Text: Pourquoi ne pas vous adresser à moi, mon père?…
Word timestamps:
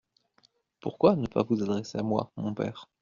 Pourquoi 0.79 1.15
ne 1.15 1.27
pas 1.27 1.43
vous 1.43 1.61
adresser 1.61 1.99
à 1.99 2.01
moi, 2.01 2.31
mon 2.35 2.55
père?… 2.55 2.89